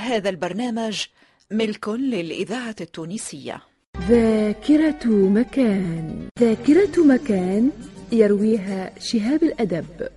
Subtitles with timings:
[0.00, 1.06] هذا البرنامج
[1.50, 3.62] ملك للإذاعة التونسية.
[4.08, 6.28] ذاكرة مكان.
[6.40, 7.70] ذاكرة مكان
[8.12, 10.08] يرويها شهاب الأدب.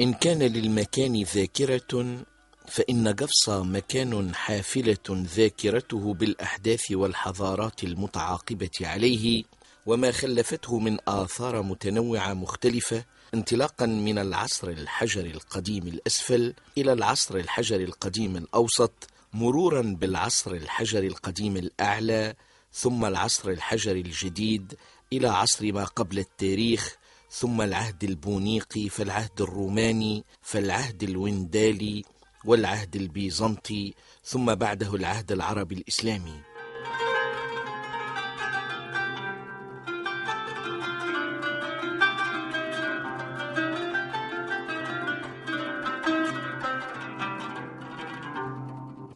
[0.00, 2.24] إن كان للمكان ذاكرة
[2.70, 9.44] فإن قفص مكان حافلة ذاكرته بالأحداث والحضارات المتعاقبة عليه
[9.86, 13.04] وما خلفته من آثار متنوعة مختلفة
[13.34, 18.92] انطلاقا من العصر الحجري القديم الأسفل إلى العصر الحجري القديم الأوسط
[19.32, 22.34] مرورا بالعصر الحجري القديم الأعلى
[22.72, 24.74] ثم العصر الحجري الجديد
[25.12, 26.96] إلى عصر ما قبل التاريخ
[27.30, 32.04] ثم العهد البونيقي فالعهد الروماني فالعهد الوندالي
[32.48, 33.94] والعهد البيزنطي
[34.24, 36.40] ثم بعده العهد العربي الإسلامي.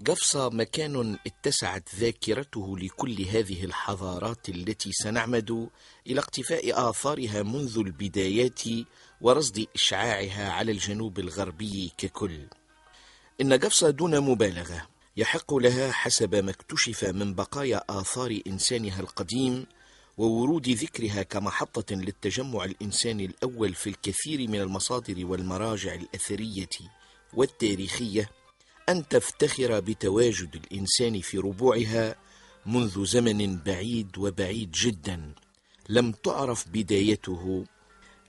[0.07, 5.69] قفصة مكان اتسعت ذاكرته لكل هذه الحضارات التي سنعمد
[6.07, 8.63] إلى اقتفاء آثارها منذ البدايات
[9.21, 12.47] ورصد إشعاعها على الجنوب الغربي ككل.
[13.41, 19.67] إن قفصة دون مبالغة يحق لها حسب ما اكتشف من بقايا آثار إنسانها القديم
[20.19, 26.69] وورود ذكرها كمحطة للتجمع الإنساني الأول في الكثير من المصادر والمراجع الأثرية
[27.35, 28.31] والتاريخية
[28.89, 32.17] أن تفتخر بتواجد الإنسان في ربوعها
[32.67, 35.35] منذ زمن بعيد وبعيد جدا.
[35.89, 37.65] لم تعرف بدايته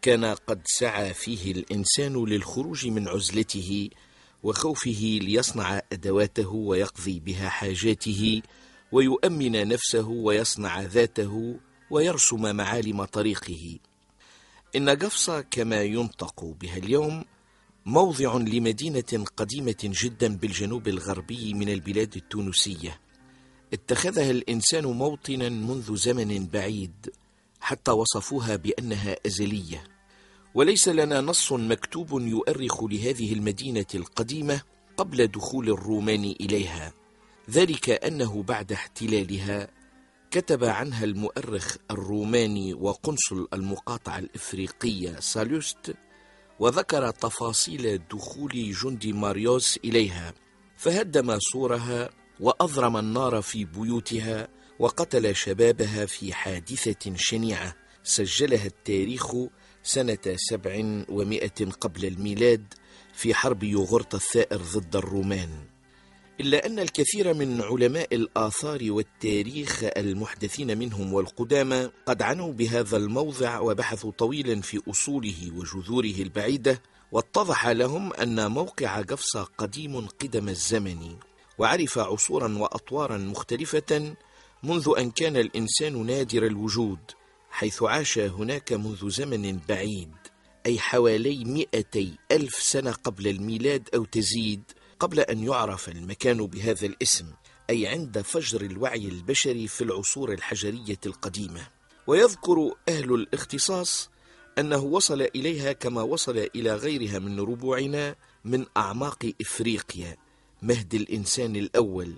[0.02, 3.90] كان قد سعى فيه الإنسان للخروج من عزلته
[4.44, 8.42] وخوفه ليصنع أدواته ويقضي بها حاجاته
[8.92, 13.78] ويؤمن نفسه ويصنع ذاته ويرسم معالم طريقه.
[14.76, 17.26] إن قفصة كما ينطق بها اليوم
[17.86, 23.00] موضع لمدينة قديمة جدا بالجنوب الغربي من البلاد التونسية.
[23.74, 27.14] اتخذها الإنسان موطنا منذ زمن بعيد
[27.60, 29.93] حتى وصفوها بأنها أزلية.
[30.56, 34.62] وليس لنا نص مكتوب يؤرخ لهذه المدينة القديمة
[34.98, 36.94] قبل دخول الرومان إليها.
[37.50, 39.68] ذلك أنه بعد احتلالها
[40.32, 45.96] كتب عنها المؤرخ الروماني وقنصل المقاطعة الإفريقية سالوست
[46.60, 50.34] وذكر تفاصيل دخول جند ماريوس إليها
[50.78, 52.10] فهدم سورها
[52.40, 54.48] وأضرم النار في بيوتها
[54.80, 57.83] وقتل شبابها في حادثة شنيعة.
[58.04, 59.36] سجلها التاريخ
[59.84, 62.74] سنة سبع ومائة قبل الميلاد
[63.14, 65.50] في حرب يوغورتا الثائر ضد الرومان.
[66.40, 74.12] إلا أن الكثير من علماء الآثار والتاريخ المحدثين منهم والقدامى قد عنوا بهذا الموضع وبحثوا
[74.12, 76.82] طويلا في أصوله وجذوره البعيدة
[77.12, 81.16] واتضح لهم أن موقع قفصة قديم قدم الزمن
[81.58, 84.16] وعرف عصورا وأطوارا مختلفة
[84.64, 87.00] منذ أن كان الإنسان نادر الوجود.
[87.54, 90.12] حيث عاش هناك منذ زمن بعيد
[90.66, 94.64] أي حوالي مئتي ألف سنة قبل الميلاد أو تزيد
[95.00, 97.26] قبل أن يعرف المكان بهذا الاسم
[97.70, 101.68] أي عند فجر الوعي البشري في العصور الحجرية القديمة.
[102.08, 104.10] ويذكر أهل الاختصاص
[104.58, 108.16] أنه وصل إليها كما وصل إلى غيرها من ربوعنا
[108.46, 110.18] من أعماق إفريقيا
[110.62, 112.14] مهد الإنسان الأول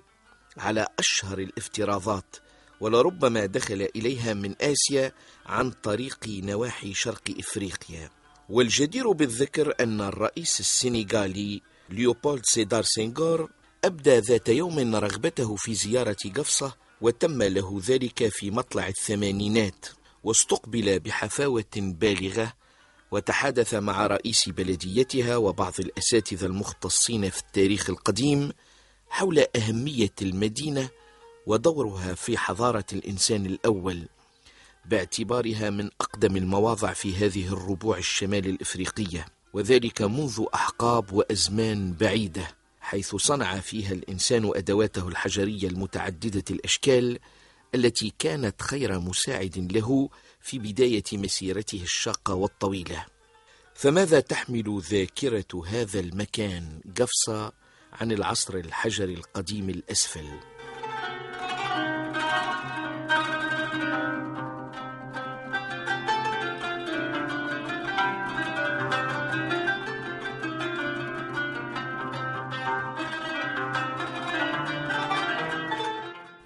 [0.56, 2.36] على أشهر الافتراضات
[2.80, 5.12] ولربما دخل إليها من آسيا
[5.46, 8.10] عن طريق نواحي شرق إفريقيا.
[8.48, 13.50] والجدير بالذكر أن الرئيس السنغالي ليوبولد سيدار سينغور
[13.84, 19.86] أبدى ذات يوم رغبته في زيارة قفصة وتم له ذلك في مطلع الثمانينات
[20.24, 22.52] واستقبل بحفاوة بالغة
[23.10, 28.52] وتحادث مع رئيس بلديتها وبعض الأساتذة المختصين في التاريخ القديم
[29.08, 30.88] حول أهمية المدينة
[31.46, 34.08] ودورها في حضارة الإنسان الأول
[34.84, 42.48] باعتبارها من أقدم المواضع في هذه الربوع الشمال الإفريقية وذلك منذ أحقاب وأزمان بعيدة
[42.80, 47.18] حيث صنع فيها الإنسان أدواته الحجرية المتعددة الأشكال
[47.74, 50.08] التي كانت خير مساعد له
[50.40, 53.06] في بداية مسيرته الشاقة والطويلة
[53.74, 57.52] فماذا تحمل ذاكرة هذا المكان قفصة
[57.92, 60.55] عن العصر الحجري القديم الأسفل؟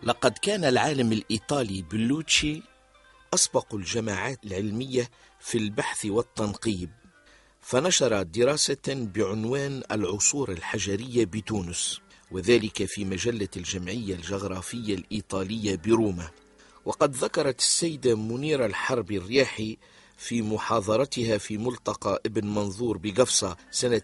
[0.02, 2.62] لقد كان العالم الإيطالي بلوتشي
[3.34, 5.10] أسبق الجماعات العلمية
[5.40, 6.90] في البحث والتنقيب
[7.60, 12.00] فنشر دراسة بعنوان العصور الحجرية بتونس.
[12.32, 16.30] وذلك في مجلة الجمعية الجغرافية الإيطالية بروما.
[16.84, 19.76] وقد ذكرت السيدة منيرة الحرب الرياحي
[20.16, 24.02] في محاضرتها في ملتقى ابن منظور بقفصة سنة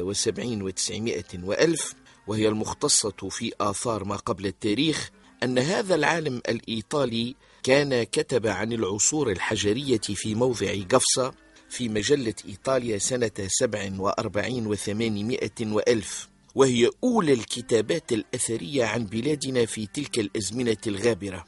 [0.00, 1.94] 71 و900 وألف
[2.26, 5.10] وهي المختصة في آثار ما قبل التاريخ
[5.42, 11.34] أن هذا العالم الإيطالي كان كتب عن العصور الحجرية في موضع قفصة
[11.68, 16.28] في مجلة إيطاليا سنة 47 وثمانمائة وألف.
[16.56, 21.44] وهي أولى الكتابات الأثرية عن بلادنا في تلك الأزمنة الغابرة.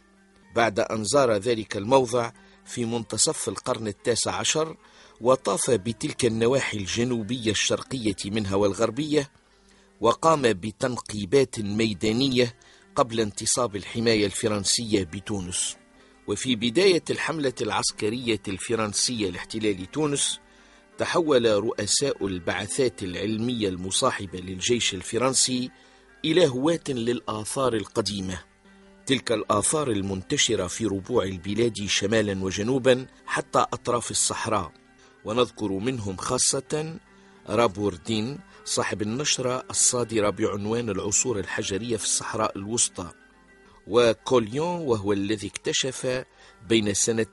[0.56, 2.32] بعد أن زار ذلك الموضع
[2.64, 4.76] في منتصف القرن التاسع عشر
[5.20, 9.31] وطاف بتلك النواحي الجنوبية الشرقية منها والغربية
[10.00, 12.56] وقام بتنقيبات ميدانية
[12.96, 15.76] قبل انتصاب الحماية الفرنسية بتونس.
[16.26, 20.40] وفي بداية الحملة العسكرية الفرنسية لاحتلال تونس
[20.98, 25.70] تحول رؤساء البعثات العلمية المصاحبة للجيش الفرنسي
[26.24, 28.38] إلى هواة للآثار القديمة.
[29.06, 34.72] تلك الآثار المنتشرة في ربوع البلاد شمالا وجنوبا حتى أطراف الصحراء.
[35.24, 36.98] ونذكر منهم خاصة
[37.48, 43.10] رابوردين صاحب النشرة الصادرة بعنوان العصور الحجرية في الصحراء الوسطى
[43.86, 46.24] وكوليون وهو الذي اكتشف
[46.68, 47.26] بين سنة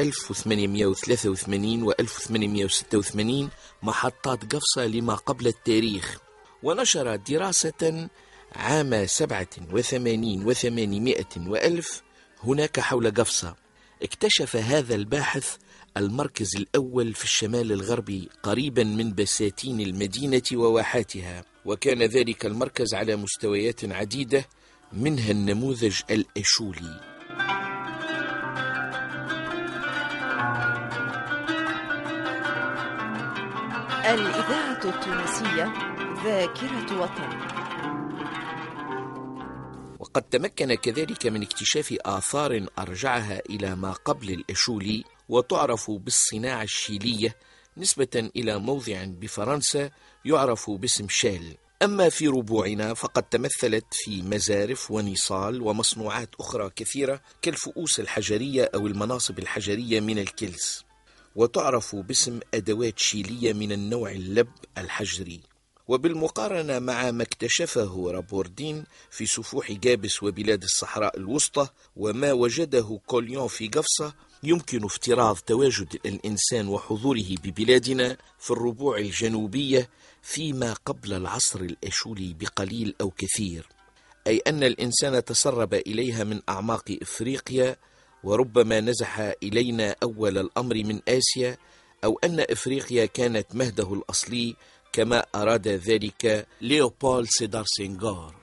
[0.00, 3.50] 1883 و 1886
[3.82, 6.18] محطات قفصة لما قبل التاريخ.
[6.62, 8.08] ونشر دراسة
[8.56, 12.02] عام 87 و 800 وألف
[12.44, 13.56] هناك حول قفصة.
[14.02, 15.56] اكتشف هذا الباحث
[15.96, 23.84] المركز الأول في الشمال الغربي قريبا من بساتين المدينة وواحاتها وكان ذلك المركز على مستويات
[23.84, 24.44] عديدة
[24.92, 27.00] منها النموذج الأشولي.
[34.14, 35.72] الإذاعة التونسية
[36.24, 37.30] ذاكرة وطن.
[39.98, 47.36] وقد تمكن كذلك من اكتشاف آثار أرجعها إلى ما قبل الأشولي وتعرف بالصناعة الشيلية
[47.76, 49.90] نسبة إلى موضع بفرنسا
[50.24, 58.00] يعرف باسم شال أما في ربوعنا فقد تمثلت في مزارف ونصال ومصنوعات أخرى كثيرة كالفؤوس
[58.00, 60.89] الحجرية أو المناصب الحجرية من الكلس.
[61.36, 64.48] وتعرف باسم أدوات شيلية من النوع اللب
[64.78, 65.40] الحجري.
[65.88, 73.68] وبالمقارنة مع ما اكتشفه رابوردين في سفوح جابس وبلاد الصحراء الوسطى وما وجده كوليون في
[73.68, 79.88] قفصة يمكن افتراض تواجد الإنسان وحضوره ببلادنا في الربوع الجنوبية
[80.22, 83.66] فيما قبل العصر الأشولي بقليل أو كثير.
[84.26, 87.76] أي أن الإنسان تسرب إليها من أعماق إفريقيا
[88.24, 91.56] وربما نزح إلينا أول الأمر من آسيا
[92.04, 94.56] أو أن إفريقيا كانت مهده الأصلي
[94.92, 98.34] كما أراد ذلك ليوبولد سيدار سنغور.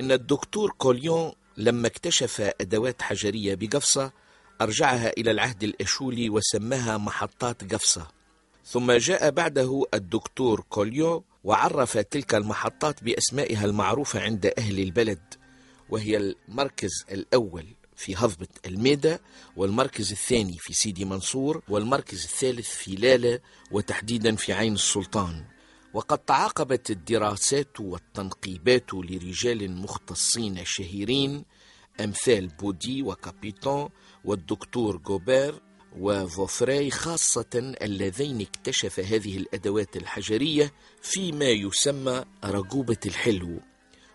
[0.00, 4.12] إن الدكتور كوليون لما اكتشف أدوات حجرية بقفصة
[4.60, 8.08] أرجعها إلى العهد الأشولي وسماها محطات قفصة.
[8.64, 15.34] ثم جاء بعده الدكتور كوليو وعرف تلك المحطات بأسمائها المعروفة عند أهل البلد
[15.90, 16.16] وهي
[16.48, 17.66] المركز الأول.
[17.98, 19.20] في هضبة الميدة
[19.56, 23.40] والمركز الثاني في سيدي منصور والمركز الثالث في لالة
[23.70, 25.44] وتحديدا في عين السلطان.
[25.94, 31.44] وقد تعاقبت الدراسات والتنقيبات لرجال مختصين شهيرين
[32.00, 33.88] أمثال بودي وكابيتون
[34.24, 35.62] والدكتور جوبير
[35.98, 43.60] وفوفراي خاصة اللذين اكتشف هذه الأدوات الحجرية فيما يسمى رجوبة الحلو.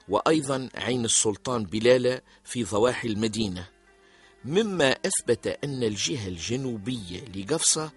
[0.09, 3.72] وأيضا عين السلطان بلالة في ضواحي المدينة.
[4.45, 7.91] مما أثبت أن الجهة الجنوبية لقفصة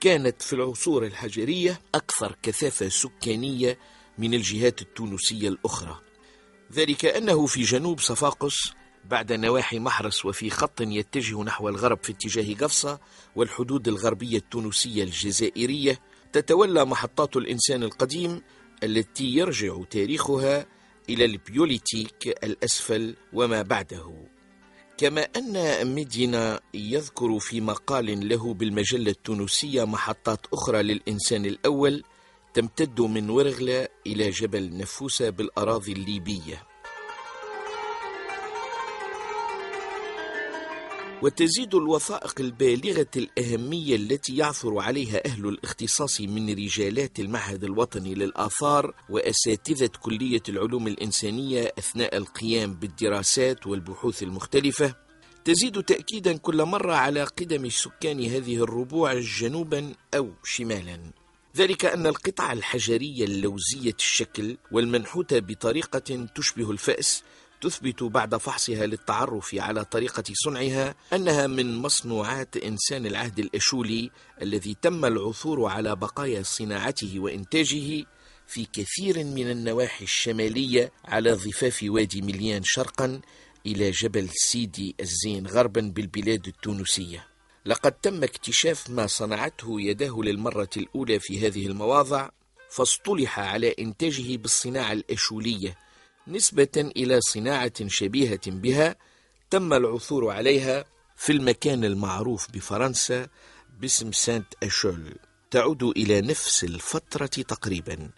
[0.00, 3.78] كانت في العصور الحجرية أكثر كثافة سكانية
[4.18, 6.00] من الجهات التونسية الأخرى.
[6.72, 8.72] ذلك أنه في جنوب صفاقس
[9.04, 13.00] بعد نواحي محرس وفي خط يتجه نحو الغرب في اتجاه قفصة
[13.36, 16.00] والحدود الغربية التونسية الجزائرية
[16.32, 18.42] تتولى محطات الإنسان القديم
[18.82, 20.66] التي يرجع تاريخها
[21.08, 24.33] إلى البيوليتيك الأسفل وما بعده.
[24.98, 32.04] كما أن ميدينا يذكر في مقال له بالمجلة التونسية محطات أخرى للإنسان الأول
[32.54, 36.62] تمتد من ورغلة إلى جبل نفوسة بالأراضي الليبية.
[41.24, 49.90] وتزيد الوثائق البالغة الأهمية التي يعثر عليها أهل الاختصاص من رجالات المعهد الوطني للآثار وأساتذة
[50.02, 54.94] كلية العلوم الإنسانية أثناء القيام بالدراسات والبحوث المختلفة.
[55.44, 61.00] تزيد تأكيدا كل مرة على قدم سكان هذه الربوع جنوبا أو شمالا.
[61.56, 67.22] ذلك أن القطع الحجرية اللوزية الشكل والمنحوتة بطريقة تشبه الفأس
[67.64, 74.10] تثبت بعد فحصها للتعرف على طريقة صنعها أنها من مصنوعات إنسان العهد الأشولي
[74.42, 78.04] الذي تم العثور على بقايا صناعته وإنتاجه
[78.46, 83.20] في كثير من النواحي الشمالية على ضفاف وادي مليان شرقا
[83.66, 87.26] إلى جبل سيدي الزين غربا بالبلاد التونسية.
[87.66, 92.28] لقد تم اكتشاف ما صنعته يداه للمرة الأولى في هذه المواضع
[92.70, 95.83] فاصطلح على إنتاجه بالصناعة الأشولية
[96.28, 98.96] نسبة إلى صناعة شبيهة بها
[99.50, 100.84] تم العثور عليها
[101.16, 103.28] في المكان المعروف بفرنسا
[103.80, 105.14] باسم سانت أشول.
[105.50, 108.10] تعود إلى نفس الفترة تقريبا.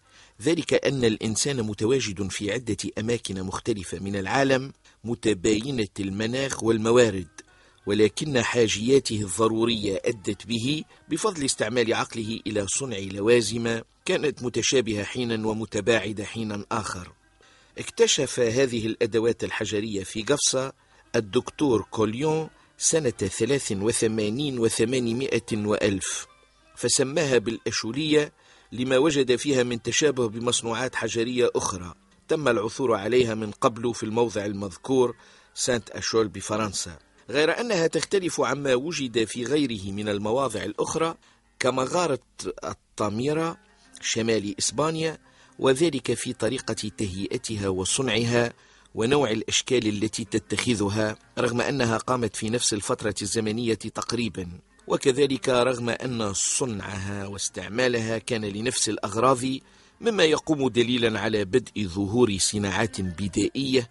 [0.43, 4.73] ذلك أن الإنسان متواجد في عدة أماكن مختلفة من العالم
[5.05, 7.29] متباينة المناخ والموارد
[7.87, 16.25] ولكن حاجياته الضرورية أدت به بفضل استعمال عقله إلى صنع لوازم كانت متشابهة حينا ومتباعدة
[16.25, 17.13] حينا آخر.
[17.79, 20.73] اكتشف هذه الأدوات الحجرية في قفصة
[21.17, 26.27] الدكتور كوليون سنة ثلاث وثمانين وثمانمائة وألف
[26.77, 28.33] فسماها بالأشولية
[28.73, 31.95] لما وجد فيها من تشابه بمصنوعات حجرية أخرى
[32.29, 35.17] تم العثور عليها من قبل في الموضع المذكور
[35.55, 36.99] سانت أشول بفرنسا.
[37.31, 41.15] غير أنها تختلف عما وجد في غيره من المواضع الأخرى
[41.59, 42.19] كمغارة
[42.65, 43.57] الطاميرة
[44.01, 45.19] شمال إسبانيا
[45.59, 48.53] وذلك في طريقة تهيئتها وصنعها
[48.95, 54.49] ونوع الأشكال التي تتخذها رغم أنها قامت في نفس الفترة الزمنية تقريبا.
[54.87, 59.41] وكذلك رغم أن صنعها واستعمالها كان لنفس الأغراض
[60.01, 63.91] مما يقوم دليلا على بدء ظهور صناعات بدائية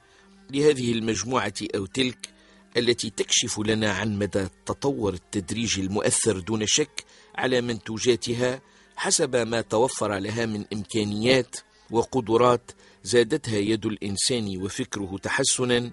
[0.51, 2.29] لهذه المجموعة أو تلك
[2.77, 7.03] التي تكشف لنا عن مدى التطور التدريجي المؤثر دون شك
[7.35, 8.61] على منتوجاتها
[8.95, 11.55] حسب ما توفر لها من إمكانيات
[11.91, 12.71] وقدرات
[13.03, 15.91] زادتها يد الإنسان وفكره تحسنا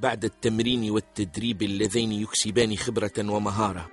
[0.00, 3.90] بعد التمرين والتدريب اللذين يكسبان خبرة ومهارة.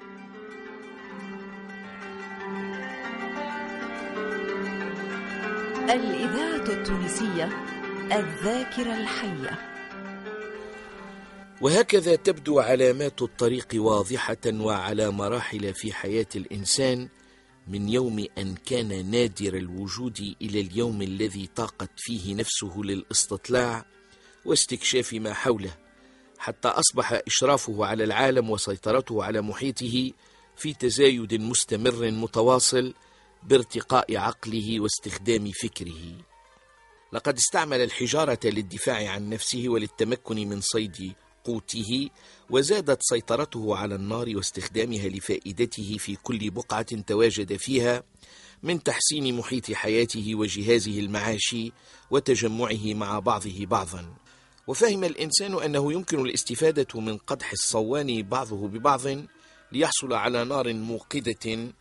[5.90, 7.50] الإذاعة التونسية
[8.12, 9.60] الذاكرة الحية.
[11.62, 17.08] وهكذا تبدو علامات الطريق واضحة وعلى مراحل في حياة الإنسان
[17.68, 23.86] من يوم أن كان نادر الوجود إلى اليوم الذي طاقت فيه نفسه للاستطلاع
[24.46, 25.76] واستكشاف ما حوله
[26.38, 30.12] حتى أصبح إشرافه على العالم وسيطرته على محيطه
[30.56, 32.94] في تزايد مستمر متواصل
[33.44, 36.18] بارتقاء عقله واستخدام فكره.
[37.14, 41.14] لقد استعمل الحجارة للدفاع عن نفسه وللتمكن من صيد
[41.48, 42.10] قوته
[42.50, 48.04] وزادت سيطرته على النار واستخدامها لفائدته في كل بقعة تواجد فيها
[48.63, 51.72] من تحسين محيط حياته وجهازه المعاشي
[52.12, 54.13] وتجمعه مع بعضه بعضا.
[54.68, 59.01] وفهم الإنسان أنه يمكن الاستفادة من قدح الصوان بعضه ببعض
[59.72, 61.74] ليحصل على نار موقدة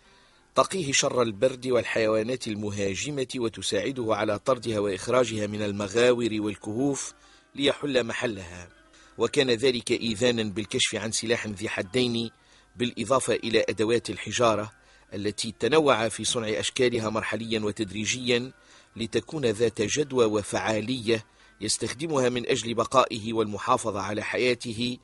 [0.54, 7.12] تقيه شر البرد والحيوانات المهاجمة وتساعده على طردها وإخراجها من المغاور والكهوف
[7.54, 8.75] ليحل محلها.
[9.18, 12.30] وكان ذلك إيذانا بالكشف عن سلاح ذي حدين
[12.76, 14.73] بالإضافة إلى أدوات الحجارة
[15.14, 18.52] التي تنوع في صنع أشكالها مرحليا وتدريجيا
[18.96, 21.25] لتكون ذات جدوى وفعالية
[21.61, 24.99] يستخدمها من أجل بقائه والمحافظة على حياته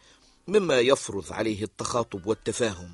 [0.49, 2.91] مما يفرض عليه التخاطب والتفاهم.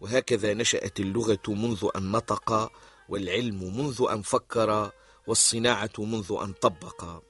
[0.00, 2.72] وهكذا نشأت اللغة منذ أن نطق
[3.08, 4.90] والعلم منذ أن فكر
[5.26, 7.22] والصناعة منذ أن طبق.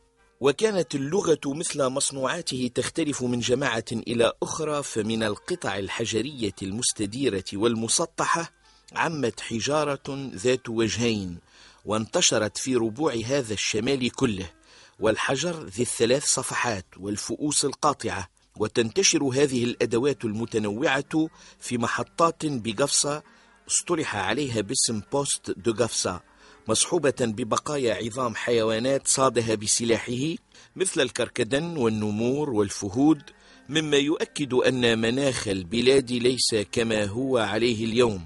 [0.45, 8.53] وكانت اللغة مثل مصنوعاته تختلف من جماعة إلى أخرى فمن القطع الحجرية المستديرة والمسطحة
[8.93, 11.39] عمت حجارة ذات وجهين
[11.85, 14.51] وانتشرت في ربوع هذا الشمال كله
[15.01, 21.29] والحجر ذي الثلاث صفحات والفؤوس القاطعة وتنتشر هذه الأدوات المتنوعة
[21.61, 23.23] في محطات بقفصة
[23.69, 26.34] اصطلح عليها باسم postes de قفصة
[26.69, 30.35] مصحوبة ببقايا عظام حيوانات صادها بسلاحه
[30.77, 33.23] مثل الكركدن والنمور والفهود
[33.69, 38.25] مما يؤكد أن مناخ البلاد ليس كما هو عليه اليوم.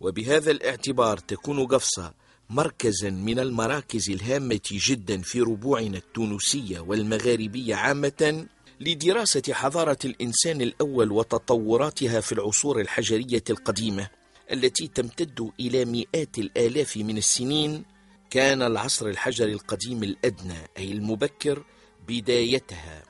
[0.00, 2.14] وبهذا الاعتبار تكون قفصة
[2.50, 8.46] مركزا من المراكز الهامة جدا في ربوعنا التونسية والمغاربية عامة
[8.80, 14.19] لدراسة حضارة الإنسان الأول وتطوراتها في العصور الحجرية القديمة.
[14.52, 17.84] التي تمتد إلى مئات الآلاف من السنين
[18.30, 21.64] كان العصر الحجري القديم الأدنى أي المبكر
[22.08, 23.02] بدايتها.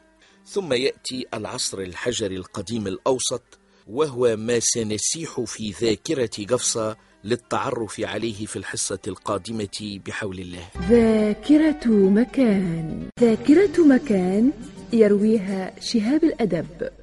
[0.46, 8.56] ثم يأتي العصر الحجري القديم الأوسط وهو ما سنسيح في ذاكرة قفصة للتعرف عليه في
[8.56, 10.68] الحصة القادمة بحول الله.
[10.88, 13.08] ذاكرة مكان.
[13.20, 14.52] ذاكرة مكان
[14.92, 16.99] يرويها شهاب الأدب.